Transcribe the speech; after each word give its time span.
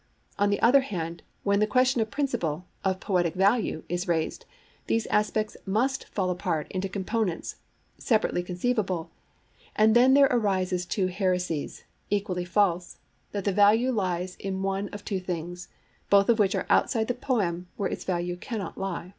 On 0.39 0.49
the 0.49 0.59
other 0.61 0.81
hand, 0.81 1.21
when 1.43 1.59
the 1.59 1.67
question 1.67 2.01
of 2.01 2.09
principle, 2.09 2.65
of 2.83 2.99
poetic 2.99 3.35
value, 3.35 3.83
is 3.87 4.07
raised, 4.07 4.45
these 4.87 5.05
aspects 5.13 5.55
must 5.63 6.07
fall 6.07 6.31
apart 6.31 6.65
into 6.71 6.89
components, 6.89 7.57
separately 7.99 8.41
conceivable; 8.41 9.11
and 9.75 9.95
then 9.95 10.15
there 10.15 10.25
arise 10.31 10.87
two 10.87 11.05
heresies, 11.05 11.83
equally 12.09 12.45
false, 12.45 12.97
that 13.31 13.45
the 13.45 13.53
value 13.53 13.91
lies 13.91 14.35
in 14.37 14.63
one 14.63 14.89
of 14.89 15.05
two 15.05 15.19
things, 15.19 15.67
both 16.09 16.29
of 16.29 16.39
which 16.39 16.55
are 16.55 16.65
outside 16.67 17.07
the 17.07 17.13
poem 17.13 17.67
where 17.77 17.87
its 17.87 18.03
value 18.03 18.35
cannot 18.37 18.79
lie. 18.79 19.09